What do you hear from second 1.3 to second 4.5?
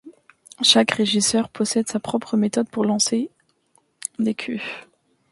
possède sa propre méthode pour lancer des